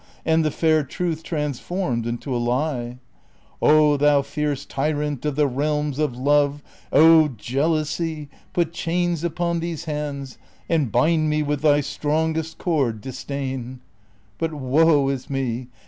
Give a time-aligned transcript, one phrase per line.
[0.25, 2.97] And the fair truth transformed into a lie?
[3.61, 8.27] Oh, thou fierce tyrant of the realms of love Oh, Jealousy!
[8.51, 10.39] put chains upon these hands.
[10.67, 13.79] And bind me with thy strongest cord, Disdain.
[14.39, 15.67] But, woe is me